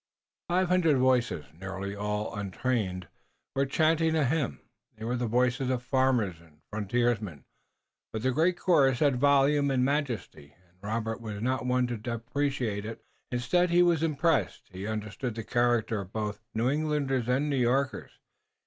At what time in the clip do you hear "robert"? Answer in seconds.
10.81-11.21